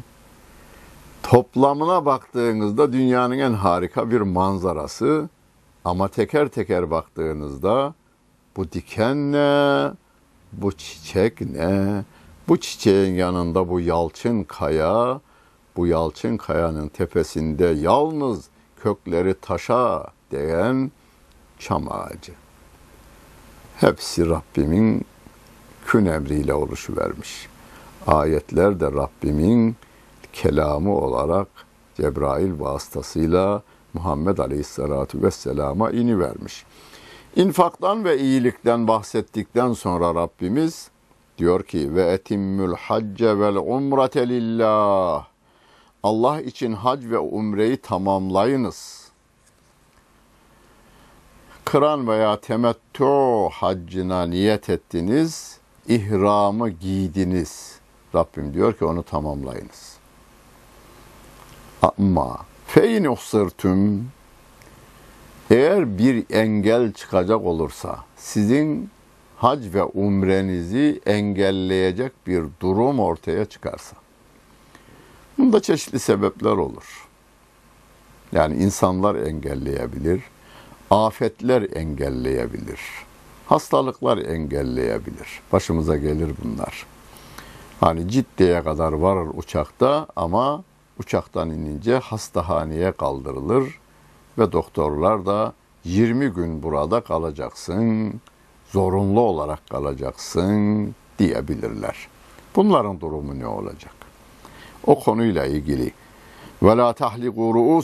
toplamına 1.30 2.06
baktığınızda 2.06 2.94
dünyanın 2.94 3.40
en 3.40 3.54
harika 3.54 4.12
bir 4.12 4.22
manzarası 4.22 5.30
ama 5.86 6.08
teker 6.08 6.48
teker 6.48 6.92
baktığınızda 6.92 7.94
bu 8.58 8.72
diken 8.72 9.32
ne, 9.32 9.92
bu 10.54 10.72
çiçek 10.72 11.42
ne, 11.42 12.04
bu 12.48 12.58
çiçeğin 12.58 13.14
yanında 13.14 13.70
bu 13.70 13.80
yalçın 13.80 14.44
kaya, 14.44 15.22
bu 15.76 15.88
yalçın 15.88 16.38
kayanın 16.38 16.88
tepesinde 16.88 17.66
yalnız 17.66 18.46
kökleri 18.84 19.34
taşa 19.42 20.08
değen 20.32 20.92
çam 21.60 21.92
ağacı. 21.92 22.34
Hepsi 23.78 24.30
Rabbimin 24.30 25.06
kün 25.86 26.06
emriyle 26.06 26.54
oluşuvermiş. 26.54 27.48
Ayetler 28.08 28.80
de 28.80 28.86
Rabbimin 28.86 29.76
kelamı 30.34 30.96
olarak 30.96 31.48
Cebrail 31.96 32.60
vasıtasıyla 32.60 33.62
Muhammed 33.94 34.38
Aleyhisselatü 34.38 35.24
Vesselam'a 35.24 35.92
inivermiş. 35.92 36.66
İnfaktan 37.36 38.04
ve 38.04 38.20
iyilikten 38.20 38.88
bahsettikten 38.88 39.74
sonra 39.74 40.16
Rabbimiz 40.16 40.90
diyor 41.38 41.64
ki 41.64 41.96
ve 41.96 42.12
etimmül 42.12 42.74
hacce 42.74 43.40
vel 43.40 43.56
umrete 43.56 44.30
lillah. 44.30 45.26
Allah 46.04 46.42
için 46.42 46.74
hac 46.74 47.06
ve 47.06 47.18
umreyi 47.20 47.78
tamamlayınız. 47.78 49.10
Kıran 51.66 52.08
veya 52.08 52.40
temettü 52.40 53.06
haccına 53.52 54.26
niyet 54.26 54.70
ettiniz, 54.70 55.60
ihramı 55.88 56.70
giydiniz. 56.70 57.80
Rabbim 58.16 58.54
diyor 58.54 58.74
ki 58.74 58.86
onu 58.86 59.04
tamamlayınız. 59.04 59.99
Ama 61.82 62.38
feyn 62.68 63.04
uhsırtüm 63.06 64.12
eğer 65.50 65.98
bir 65.98 66.26
engel 66.30 66.94
çıkacak 66.94 67.42
olursa 67.46 68.00
sizin 68.18 68.90
hac 69.38 69.74
ve 69.74 69.84
umrenizi 69.84 71.02
engelleyecek 71.06 72.12
bir 72.28 72.44
durum 72.62 73.00
ortaya 73.00 73.46
çıkarsa. 73.46 73.96
Bunda 75.38 75.62
çeşitli 75.62 76.00
sebepler 76.00 76.52
olur. 76.52 77.08
Yani 78.32 78.56
insanlar 78.56 79.16
engelleyebilir, 79.16 80.22
afetler 80.92 81.76
engelleyebilir, 81.76 82.80
hastalıklar 83.48 84.18
engelleyebilir. 84.18 85.42
Başımıza 85.52 85.98
gelir 85.98 86.32
bunlar. 86.44 86.86
Hani 87.80 88.10
Cidde'ye 88.10 88.64
kadar 88.64 88.94
varır 88.94 89.30
uçakta 89.34 90.08
ama 90.16 90.64
uçaktan 91.00 91.50
inince 91.50 91.98
hastahaneye 91.98 92.92
kaldırılır 92.92 93.80
ve 94.38 94.52
doktorlar 94.52 95.26
da 95.26 95.54
20 95.84 96.28
gün 96.28 96.64
burada 96.64 97.02
kalacaksın, 97.02 98.14
zorunlu 98.72 99.20
olarak 99.20 99.70
kalacaksın 99.70 100.96
diyebilirler. 101.20 102.08
Bunların 102.56 103.02
durumu 103.02 103.40
ne 103.40 103.48
olacak? 103.48 103.94
O 104.88 105.00
konuyla 105.00 105.46
ilgili 105.46 105.92
ve 106.64 106.78
la 106.78 106.94
tahliqu 106.94 107.82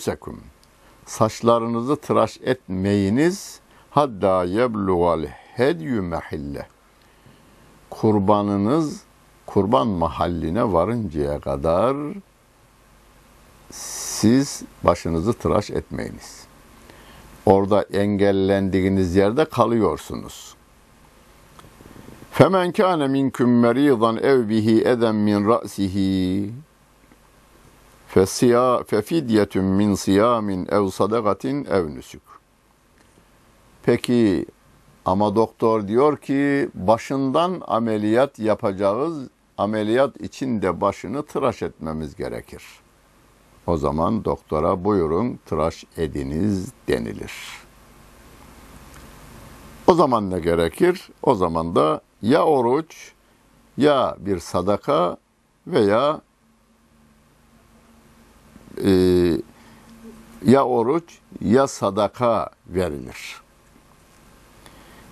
saçlarınızı 1.05 1.95
tıraş 1.95 2.39
etmeyiniz 2.43 3.59
hatta 3.89 4.43
yeblugal 4.43 5.25
hedyü 5.55 6.01
mahille 6.01 6.67
kurbanınız 7.89 9.03
kurban 9.45 9.87
mahalline 9.87 10.73
varıncaya 10.73 11.39
kadar 11.39 11.95
siz 13.75 14.63
başınızı 14.83 15.33
tıraş 15.33 15.69
etmeyiniz. 15.69 16.45
Orada 17.45 17.81
engellendiğiniz 17.81 19.15
yerde 19.15 19.45
kalıyorsunuz. 19.45 20.55
Kâne 22.77 23.07
minküm 23.07 23.59
meridan 23.59 24.17
ev 24.17 24.49
bihi 24.49 24.81
eden 24.81 25.15
min 25.15 25.47
ra'sihi 25.47 26.51
fesiya 28.07 28.83
fefidyetun 28.83 29.63
min 29.63 29.95
siyamin 29.95 30.67
ev 30.71 30.87
sadakatin 30.87 31.65
ev 31.65 31.95
nusuk. 31.95 32.21
Peki 33.83 34.45
ama 35.05 35.35
doktor 35.35 35.87
diyor 35.87 36.17
ki 36.17 36.69
başından 36.73 37.61
ameliyat 37.67 38.39
yapacağız. 38.39 39.27
Ameliyat 39.57 40.21
için 40.21 40.61
de 40.61 40.81
başını 40.81 41.25
tıraş 41.25 41.61
etmemiz 41.61 42.15
gerekir. 42.15 42.63
O 43.67 43.77
zaman 43.77 44.25
doktora 44.25 44.83
buyurun 44.83 45.39
tıraş 45.45 45.83
ediniz 45.97 46.71
denilir. 46.87 47.33
O 49.87 49.93
zaman 49.93 50.31
ne 50.31 50.39
gerekir? 50.39 51.09
O 51.23 51.35
zaman 51.35 51.75
da 51.75 52.01
ya 52.21 52.45
oruç 52.45 53.11
ya 53.77 54.15
bir 54.19 54.39
sadaka 54.39 55.17
veya 55.67 56.21
e, 58.83 58.91
ya 60.45 60.65
oruç 60.65 61.19
ya 61.41 61.67
sadaka 61.67 62.49
verilir. 62.67 63.41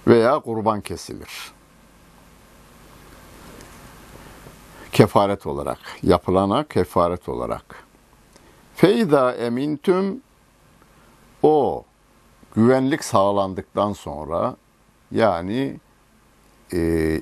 Veya 0.08 0.40
kurban 0.40 0.82
kesilir. 0.82 1.52
Kefaret 4.92 5.46
olarak, 5.46 5.80
yapılana 6.04 6.68
kefaret 6.68 7.30
olarak. 7.30 7.83
Feyda 8.76 9.34
emintüm 9.34 10.22
o 11.44 11.84
güvenlik 12.56 13.04
sağlandıktan 13.04 13.94
sonra 13.94 14.56
yani 15.12 15.80
e, 16.74 17.22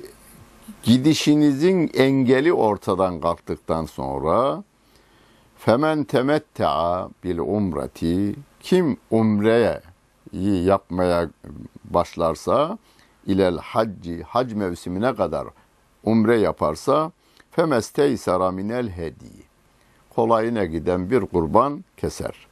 gidişinizin 0.82 1.90
engeli 1.94 2.52
ortadan 2.52 3.20
kalktıktan 3.20 3.84
sonra 3.84 4.64
Femen 5.58 6.04
temettea 6.04 7.08
bil 7.24 7.38
umreti 7.38 8.34
kim 8.60 8.96
umreye 9.10 9.80
yapmaya 10.64 11.28
başlarsa 11.84 12.78
ilel 13.26 13.58
hacci 13.58 14.22
hac 14.22 14.52
mevsimine 14.52 15.14
kadar 15.14 15.48
umre 16.04 16.38
yaparsa 16.38 17.12
femesteysara 17.50 18.50
minel 18.50 18.88
hedi 18.88 19.51
kolayına 20.14 20.64
giden 20.64 21.10
bir 21.10 21.20
kurban 21.20 21.84
keser. 21.96 22.46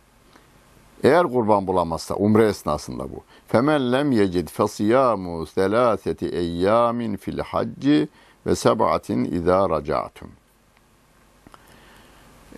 Eğer 1.05 1.23
kurban 1.23 1.67
bulamazsa 1.67 2.15
umre 2.15 2.47
esnasında 2.47 3.05
bu. 3.05 3.23
Femen 3.49 3.93
lem 3.93 4.13
yecid 4.13 4.49
fesiyamu 4.49 5.47
selaseti 5.47 6.29
eyyamin 6.29 7.17
fil 7.17 7.39
hacci 7.39 8.09
ve 8.47 8.55
seb'atin 8.55 9.25
izâ 9.25 9.71
raca'tum. 9.71 10.29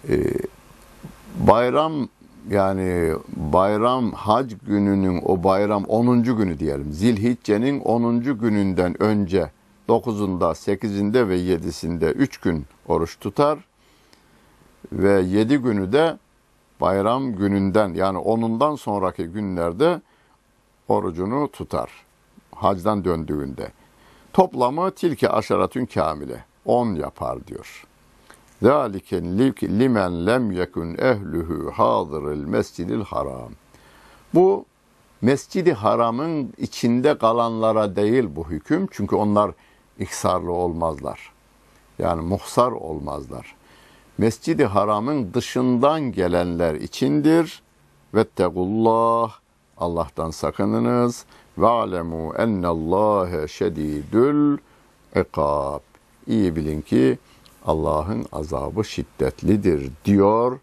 Ee, 0.08 0.18
bayram 1.48 2.08
yani 2.50 3.12
bayram 3.36 4.12
hac 4.12 4.52
gününün 4.66 5.22
o 5.24 5.44
bayram 5.44 5.84
10. 5.84 6.22
günü 6.22 6.58
diyelim. 6.58 6.92
Zilhicce'nin 6.92 7.80
10. 7.80 8.20
gününden 8.20 9.02
önce 9.02 9.50
9'unda, 9.88 10.54
8'inde 10.54 11.28
ve 11.28 11.38
7'sinde 11.38 12.12
3 12.12 12.38
gün 12.38 12.66
oruç 12.88 13.18
tutar 13.20 13.58
ve 14.92 15.22
7 15.22 15.56
günü 15.56 15.92
de 15.92 16.18
bayram 16.80 17.36
gününden 17.36 17.94
yani 17.94 18.18
10'undan 18.18 18.76
sonraki 18.76 19.24
günlerde 19.24 20.00
orucunu 20.88 21.48
tutar. 21.52 21.90
Hacdan 22.54 23.04
döndüğünde. 23.04 23.68
Toplamı 24.32 24.90
tilke 24.90 25.28
aşaratün 25.28 25.86
kamile. 25.86 26.44
10 26.66 26.94
yapar 26.94 27.46
diyor. 27.46 27.84
Zalike 28.62 29.22
limen 29.62 30.26
lem 30.26 30.50
yekun 30.50 30.94
ehluhu 30.94 31.70
hadiril 31.74 32.44
mescidil 32.44 33.00
haram. 33.00 33.52
Bu 34.34 34.64
Mescidi 35.22 35.72
Haram'ın 35.72 36.54
içinde 36.58 37.18
kalanlara 37.18 37.96
değil 37.96 38.24
bu 38.36 38.50
hüküm. 38.50 38.88
Çünkü 38.90 39.16
onlar 39.16 39.50
iksarlı 39.98 40.52
olmazlar. 40.52 41.32
Yani 41.98 42.22
muhsar 42.22 42.72
olmazlar. 42.72 43.54
Mescidi 44.18 44.64
Haram'ın 44.64 45.34
dışından 45.34 46.12
gelenler 46.12 46.74
içindir. 46.74 47.62
Vettegullah 48.14 49.32
Allah'tan 49.76 50.30
sakınınız. 50.30 51.24
Ve 51.58 51.66
alemu 51.66 52.34
ennallâhe 52.34 53.48
şedîdül 53.48 54.58
ikab. 55.16 55.80
İyi 56.26 56.56
bilin 56.56 56.80
ki 56.80 57.18
Allah'ın 57.66 58.26
azabı 58.32 58.84
şiddetlidir 58.84 59.90
diyor 60.04 60.58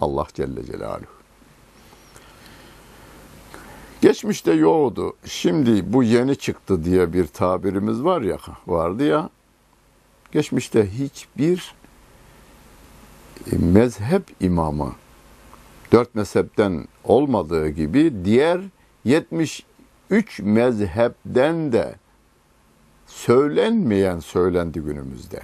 Allah 0.00 0.26
Celle 0.34 0.64
Celaluhu. 0.64 1.20
Geçmişte 4.00 4.52
yoktu. 4.52 5.12
Şimdi 5.24 5.92
bu 5.92 6.02
yeni 6.02 6.36
çıktı 6.36 6.84
diye 6.84 7.12
bir 7.12 7.26
tabirimiz 7.26 8.04
var 8.04 8.20
ya, 8.20 8.38
vardı 8.66 9.04
ya. 9.04 9.30
Geçmişte 10.32 10.90
hiçbir 10.90 11.74
mezhep 13.52 14.22
imamı 14.40 14.92
dört 15.92 16.14
mezhepten 16.14 16.88
olmadığı 17.04 17.68
gibi 17.68 18.12
diğer 18.24 18.60
73 19.04 20.40
mezhepten 20.40 21.72
de 21.72 21.94
söylenmeyen 23.06 24.18
söylendi 24.18 24.80
günümüzde. 24.80 25.40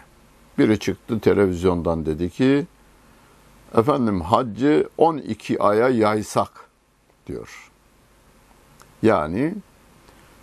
Biri 0.58 0.78
çıktı 0.78 1.20
televizyondan 1.20 2.06
dedi 2.06 2.30
ki 2.30 2.66
efendim 3.74 4.20
haccı 4.20 4.88
12 4.98 5.62
aya 5.62 5.88
yaysak 5.88 6.50
diyor. 7.26 7.70
Yani 9.02 9.54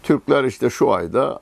Türkler 0.03 0.43
işte 0.43 0.69
şu 0.69 0.91
ayda, 0.91 1.39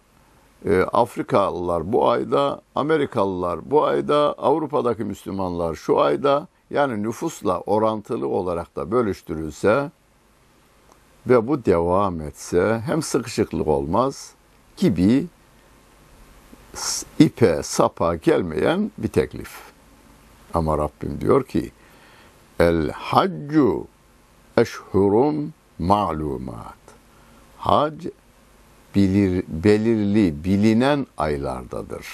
e, 0.65 0.81
Afrikalılar 0.81 1.93
bu 1.93 2.09
ayda, 2.09 2.61
Amerikalılar 2.75 3.71
bu 3.71 3.85
ayda, 3.85 4.33
Avrupa'daki 4.37 5.03
Müslümanlar 5.03 5.75
şu 5.75 5.99
ayda 5.99 6.47
yani 6.69 7.03
nüfusla 7.03 7.59
orantılı 7.59 8.27
olarak 8.27 8.75
da 8.75 8.91
bölüştürülse 8.91 9.91
ve 11.27 11.47
bu 11.47 11.65
devam 11.65 12.21
etse 12.21 12.81
hem 12.85 13.01
sıkışıklık 13.01 13.67
olmaz 13.67 14.31
gibi 14.77 15.27
ipe 17.19 17.63
sapa 17.63 18.15
gelmeyen 18.15 18.91
bir 18.97 19.07
teklif. 19.07 19.51
Ama 20.53 20.77
Rabbim 20.77 21.21
diyor 21.21 21.43
ki 21.43 21.71
El 22.59 22.91
haccu 22.91 23.87
eşhurum 24.57 25.53
malumat. 25.79 26.81
Hac 27.57 28.05
bilir, 28.95 29.43
belirli, 29.47 30.43
bilinen 30.43 31.07
aylardadır 31.17 32.07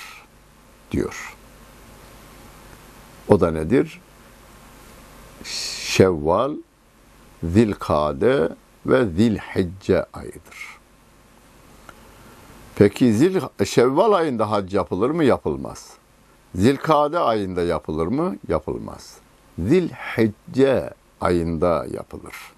diyor. 0.91 1.35
O 3.27 3.39
da 3.39 3.51
nedir? 3.51 4.01
Şevval, 5.43 6.51
Zilkade 7.43 8.49
ve 8.85 9.05
Zilhicce 9.05 10.05
ayıdır. 10.13 10.77
Peki 12.75 13.13
Zil, 13.13 13.39
Şevval 13.65 14.11
ayında 14.11 14.51
hac 14.51 14.73
yapılır 14.73 15.09
mı? 15.09 15.23
Yapılmaz. 15.23 15.93
Zilkade 16.55 17.19
ayında 17.19 17.63
yapılır 17.63 18.07
mı? 18.07 18.35
Yapılmaz. 18.47 19.17
Zilhicce 19.59 20.93
ayında 21.21 21.85
yapılır. 21.91 22.56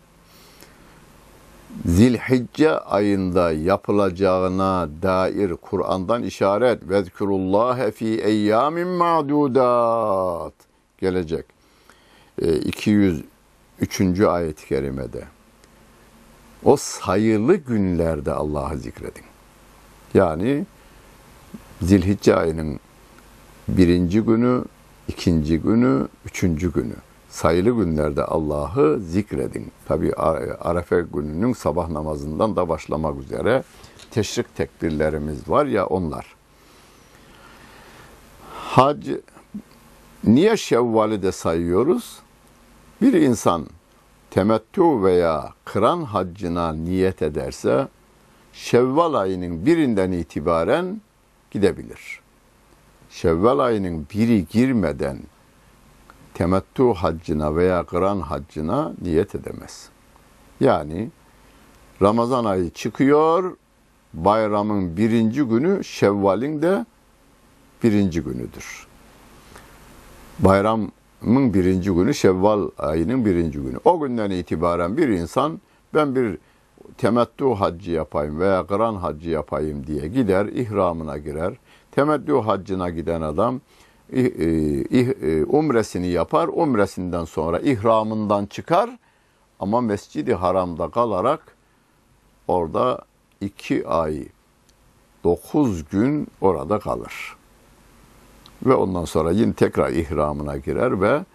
Zilhicce 1.86 2.79
ayında 2.79 3.51
yapılacağına 3.51 4.89
dair 5.01 5.53
Kur'an'dan 5.53 6.23
işaret 6.23 6.89
vezkurullahe 6.89 7.91
fi 7.91 8.05
eyyamin 8.05 8.88
ma'dudat 8.88 10.53
gelecek. 10.97 11.45
E, 12.41 12.58
203. 12.58 13.23
ayet-i 14.27 14.67
kerimede. 14.67 15.23
O 16.63 16.75
sayılı 16.77 17.55
günlerde 17.55 18.34
Allah'ı 18.34 18.77
zikredin. 18.77 19.25
Yani 20.13 20.65
Zilhicce 21.82 22.36
ayının 22.36 22.79
birinci 23.67 24.21
günü, 24.21 24.63
ikinci 25.08 25.60
günü, 25.60 26.08
üçüncü 26.25 26.73
günü 26.73 26.95
sayılı 27.30 27.84
günlerde 27.84 28.24
Allah'ı 28.24 29.00
zikredin. 29.00 29.72
Tabi 29.88 30.13
Arefe 30.13 31.06
gününün 31.13 31.54
sabah 31.54 31.89
namazından 31.89 32.56
da 32.56 32.70
başlamak 32.70 33.20
üzere 33.20 33.63
teşrik 34.12 34.56
tekbirlerimiz 34.56 35.50
var 35.50 35.65
ya 35.65 35.86
onlar. 35.86 36.36
Hac 38.54 39.08
niye 40.24 40.58
Şevval'i 40.58 41.22
de 41.22 41.32
sayıyoruz? 41.32 42.20
Bir 43.02 43.13
insan 43.13 43.68
temettü 44.32 45.04
veya 45.04 45.54
kıran 45.65 46.02
haccına 46.02 46.74
niyet 46.74 47.22
ederse 47.22 47.88
Şevval 48.54 49.13
ayının 49.13 49.65
birinden 49.65 50.12
itibaren 50.12 51.02
gidebilir. 51.52 52.20
Şevval 53.10 53.60
ayının 53.60 54.08
biri 54.13 54.48
girmeden 54.48 55.20
temettü 56.34 56.84
haccına 56.84 57.56
veya 57.56 57.84
kıran 57.84 58.20
haccına 58.20 58.94
niyet 59.02 59.36
edemez. 59.36 59.89
Yani 60.60 61.10
Ramazan 62.02 62.46
ayı 62.46 62.70
çıkıyor, 62.70 63.58
bayramın 64.13 64.98
birinci 64.98 65.44
günü 65.44 65.84
Şevval'in 65.84 66.62
de 66.62 66.86
birinci 67.84 68.22
günüdür. 68.22 68.88
Bayramın 70.39 70.92
birinci 71.54 71.92
günü 71.92 72.13
Şevval 72.13 72.70
ayının 72.78 73.26
birinci 73.26 73.60
günü. 73.60 73.78
O 73.86 74.00
günden 74.00 74.32
itibaren 74.32 74.98
bir 74.98 75.08
insan 75.08 75.62
ben 75.94 76.15
bir 76.15 76.38
temettü 76.98 77.46
haccı 77.46 77.92
yapayım 77.92 78.39
veya 78.39 78.68
kıran 78.68 78.96
haccı 78.96 79.30
yapayım 79.30 79.88
diye 79.88 80.08
gider, 80.08 80.46
ihramına 80.46 81.18
girer. 81.18 81.54
Temettü 81.92 82.34
haccına 82.34 82.89
giden 82.89 83.22
adam 83.22 83.62
umresini 85.48 86.08
yapar. 86.08 86.50
Umresinden 86.54 87.26
sonra 87.26 87.60
ihramından 87.60 88.45
çıkar 88.45 88.98
ama 89.60 89.82
Mescidi 89.82 90.34
Haram'da 90.34 90.89
kalarak 90.89 91.56
orada 92.48 93.02
iki 93.41 93.88
ay 93.88 94.24
dokuz 95.24 95.89
gün 95.89 96.28
orada 96.41 96.80
kalır. 96.80 97.36
Ve 98.65 98.74
ondan 98.74 99.06
sonra 99.06 99.32
yine 99.32 99.54
tekrar 99.54 99.89
ihramına 99.89 100.58
girer 100.58 101.02
ve 101.02 101.26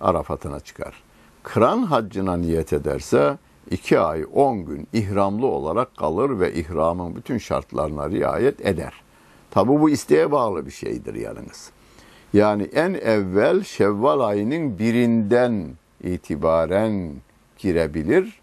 Arafat'ına 0.00 0.60
çıkar. 0.60 1.02
Kıran 1.42 1.82
haccına 1.82 2.36
niyet 2.36 2.72
ederse 2.72 3.38
iki 3.70 3.98
ay 3.98 4.24
on 4.32 4.64
gün 4.64 4.88
ihramlı 4.92 5.46
olarak 5.46 5.96
kalır 5.96 6.40
ve 6.40 6.54
ihramın 6.54 7.16
bütün 7.16 7.38
şartlarına 7.38 8.10
riayet 8.10 8.66
eder. 8.66 8.92
Tabi 9.50 9.68
bu 9.68 9.90
isteğe 9.90 10.32
bağlı 10.32 10.66
bir 10.66 10.70
şeydir 10.70 11.14
yalnız. 11.14 11.70
Yani 12.32 12.62
en 12.62 12.94
evvel 12.94 13.64
Şevval 13.64 14.20
ayının 14.20 14.78
birinden 14.78 15.70
itibaren 16.02 17.12
girebilir. 17.58 18.40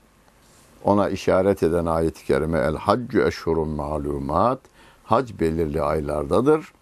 Ona 0.83 1.09
işaret 1.09 1.63
eden 1.63 1.85
ayet-i 1.85 2.25
kerime 2.25 2.59
el 2.59 2.75
haccu 2.75 3.21
eşhurun 3.21 3.69
malumat. 3.69 4.59
Hac 5.03 5.31
belirli 5.39 5.81
aylardadır. 5.81 6.73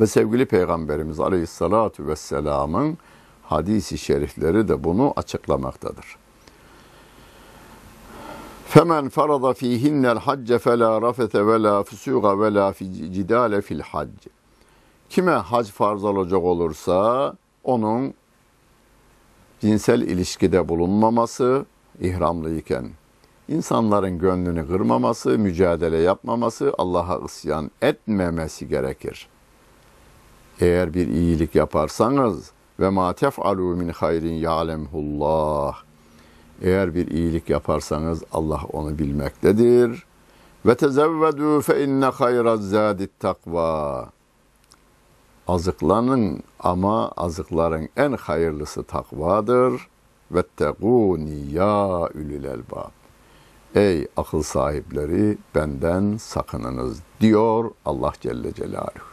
Ve 0.00 0.06
sevgili 0.06 0.46
Peygamberimiz 0.46 1.20
Aleyhisselatü 1.20 2.06
Vesselam'ın 2.06 2.98
hadisi 3.42 3.98
şerifleri 3.98 4.68
de 4.68 4.84
bunu 4.84 5.12
açıklamaktadır. 5.16 6.16
Femen 8.66 9.08
farada 9.08 9.52
fihinnel 9.52 10.18
hacce 10.18 10.58
fela 10.58 11.02
rafete 11.02 11.46
ve 11.46 11.62
la 11.62 11.82
fusuga 11.82 12.40
ve 12.40 12.54
la 12.54 12.74
cidale 13.12 13.62
fil 13.62 13.80
hac. 13.80 14.08
Kime 15.12 15.32
hac 15.32 15.70
farz 15.70 16.04
olacak 16.04 16.42
olursa 16.42 17.34
onun 17.64 18.14
cinsel 19.60 20.02
ilişkide 20.02 20.68
bulunmaması 20.68 21.66
ihramlıyken 22.00 22.90
insanların 23.48 24.18
gönlünü 24.18 24.68
kırmaması, 24.68 25.38
mücadele 25.38 25.96
yapmaması, 25.96 26.74
Allah'a 26.78 27.18
isyan 27.24 27.70
etmemesi 27.82 28.68
gerekir. 28.68 29.28
Eğer 30.60 30.94
bir 30.94 31.08
iyilik 31.08 31.54
yaparsanız 31.54 32.50
ve 32.80 32.88
ma 32.88 33.12
tef'alu 33.12 33.62
min 33.62 33.88
hayrin 33.88 34.34
ya'lemhullah. 34.34 35.76
Eğer 36.62 36.94
bir 36.94 37.06
iyilik 37.06 37.50
yaparsanız 37.50 38.22
Allah 38.32 38.60
onu 38.72 38.98
bilmektedir. 38.98 40.04
Ve 40.66 40.74
tezevvedu 40.74 41.60
fe 41.60 41.84
inne 41.84 42.06
hayra 42.06 42.56
zadit 42.56 43.20
takva. 43.20 44.08
Azıklanın 45.52 46.42
ama 46.60 47.08
azıkların 47.08 47.88
en 47.96 48.12
hayırlısı 48.12 48.82
takvadır. 48.82 49.88
Vetteguni 50.30 51.52
ya 51.52 52.08
ülül 52.14 52.44
elbab. 52.44 52.90
Ey 53.74 54.06
akıl 54.16 54.42
sahipleri 54.42 55.38
benden 55.54 56.16
sakınınız 56.16 56.98
diyor 57.20 57.70
Allah 57.84 58.12
Celle 58.20 58.54
Celaluhu. 58.54 59.12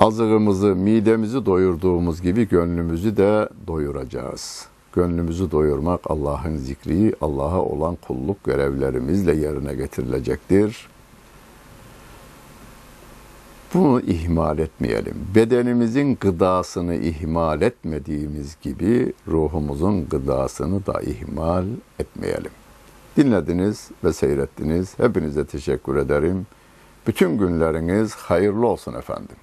Azığımızı, 0.00 0.66
midemizi 0.66 1.46
doyurduğumuz 1.46 2.22
gibi 2.22 2.48
gönlümüzü 2.48 3.16
de 3.16 3.48
doyuracağız. 3.66 4.66
Gönlümüzü 4.92 5.50
doyurmak 5.50 6.00
Allah'ın 6.04 6.56
zikri, 6.56 7.14
Allah'a 7.20 7.62
olan 7.62 7.96
kulluk 7.96 8.44
görevlerimizle 8.44 9.34
yerine 9.34 9.74
getirilecektir. 9.74 10.89
Bunu 13.74 14.00
ihmal 14.00 14.58
etmeyelim. 14.58 15.14
Bedenimizin 15.34 16.16
gıdasını 16.20 16.94
ihmal 16.94 17.62
etmediğimiz 17.62 18.56
gibi 18.62 19.12
ruhumuzun 19.28 20.08
gıdasını 20.08 20.86
da 20.86 21.00
ihmal 21.00 21.64
etmeyelim. 21.98 22.50
Dinlediniz 23.16 23.90
ve 24.04 24.12
seyrettiniz. 24.12 24.98
Hepinize 24.98 25.46
teşekkür 25.46 25.96
ederim. 25.96 26.46
Bütün 27.06 27.38
günleriniz 27.38 28.14
hayırlı 28.14 28.66
olsun 28.66 28.94
efendim. 28.94 29.36